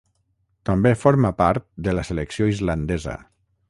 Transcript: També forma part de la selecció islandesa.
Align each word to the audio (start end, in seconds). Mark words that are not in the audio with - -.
També 0.69 0.93
forma 1.03 1.31
part 1.43 1.69
de 1.89 1.97
la 1.99 2.07
selecció 2.11 2.51
islandesa. 2.57 3.19